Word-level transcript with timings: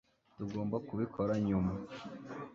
Tugomba 0.35 0.75
kubikora 0.87 1.33
nyuma 1.47 1.73